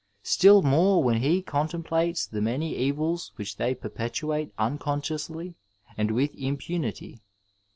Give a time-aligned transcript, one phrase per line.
[0.23, 5.53] Still more when he contem plates the many evils which they perpetuate unconsciously,
[5.95, 7.21] and with impunity.